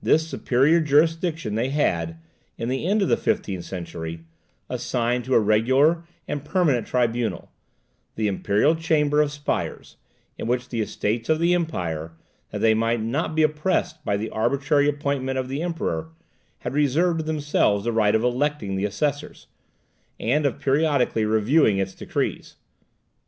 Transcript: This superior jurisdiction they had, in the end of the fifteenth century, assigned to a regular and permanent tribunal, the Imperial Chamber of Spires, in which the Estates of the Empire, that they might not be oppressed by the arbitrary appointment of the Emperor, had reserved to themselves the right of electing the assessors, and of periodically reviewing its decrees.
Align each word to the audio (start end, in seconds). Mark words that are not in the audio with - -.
This 0.00 0.28
superior 0.28 0.78
jurisdiction 0.80 1.56
they 1.56 1.70
had, 1.70 2.20
in 2.56 2.68
the 2.68 2.86
end 2.86 3.02
of 3.02 3.08
the 3.08 3.16
fifteenth 3.16 3.64
century, 3.64 4.20
assigned 4.70 5.24
to 5.24 5.34
a 5.34 5.40
regular 5.40 6.04
and 6.28 6.44
permanent 6.44 6.86
tribunal, 6.86 7.50
the 8.14 8.28
Imperial 8.28 8.76
Chamber 8.76 9.20
of 9.20 9.32
Spires, 9.32 9.96
in 10.38 10.46
which 10.46 10.68
the 10.68 10.80
Estates 10.80 11.28
of 11.28 11.40
the 11.40 11.54
Empire, 11.56 12.12
that 12.52 12.60
they 12.60 12.72
might 12.72 13.00
not 13.00 13.34
be 13.34 13.42
oppressed 13.42 14.04
by 14.04 14.16
the 14.16 14.30
arbitrary 14.30 14.88
appointment 14.88 15.38
of 15.40 15.48
the 15.48 15.60
Emperor, 15.60 16.12
had 16.58 16.72
reserved 16.72 17.18
to 17.18 17.24
themselves 17.24 17.82
the 17.84 17.90
right 17.90 18.14
of 18.14 18.22
electing 18.22 18.76
the 18.76 18.84
assessors, 18.84 19.48
and 20.20 20.46
of 20.46 20.60
periodically 20.60 21.24
reviewing 21.24 21.78
its 21.78 21.96
decrees. 21.96 22.54